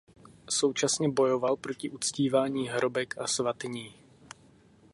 [0.49, 3.95] Současně bojoval proti uctívání hrobek a svatyní.